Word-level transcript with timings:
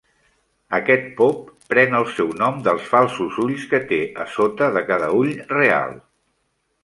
Aquest 0.75 1.03
pop 1.17 1.43
pren 1.73 1.97
el 1.97 2.07
seu 2.13 2.31
nom 2.39 2.57
dels 2.69 2.89
falsos 2.93 3.37
ulls 3.45 3.67
que 3.73 3.79
té 3.91 3.99
a 4.23 4.27
sota 4.37 4.73
de 4.79 4.83
cada 4.89 5.11
ull 5.19 5.35
real. 5.53 5.97